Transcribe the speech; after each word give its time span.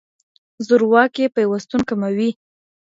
زورواکي 0.67 1.25
پيوستون 1.35 1.81
کموي. 1.89 2.29